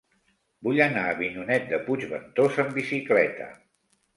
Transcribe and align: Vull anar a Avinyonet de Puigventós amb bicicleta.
Vull 0.67 0.79
anar 0.85 1.03
a 1.09 1.11
Avinyonet 1.17 1.67
de 1.73 1.81
Puigventós 1.91 2.59
amb 2.65 2.75
bicicleta. 2.79 3.53